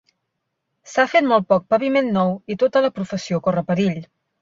[0.93, 4.07] S'ha fet molt poc paviment nou i tota la professió corre perill.